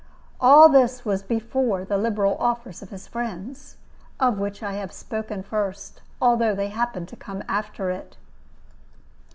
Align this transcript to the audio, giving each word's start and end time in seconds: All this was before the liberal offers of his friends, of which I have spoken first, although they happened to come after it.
All 0.39 0.67
this 0.67 1.05
was 1.05 1.21
before 1.21 1.85
the 1.85 1.95
liberal 1.95 2.35
offers 2.39 2.81
of 2.81 2.89
his 2.89 3.07
friends, 3.07 3.77
of 4.19 4.39
which 4.39 4.63
I 4.63 4.73
have 4.73 4.91
spoken 4.91 5.43
first, 5.43 6.01
although 6.19 6.55
they 6.55 6.69
happened 6.69 7.07
to 7.09 7.15
come 7.15 7.43
after 7.47 7.91
it. 7.91 8.17